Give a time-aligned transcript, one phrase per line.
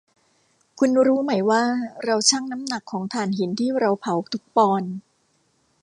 [0.79, 1.63] คุณรู้ไหมว่า
[2.03, 4.93] เราชั่งน้ำหนักของถ่านหินที่เราเผาทุกปอนด์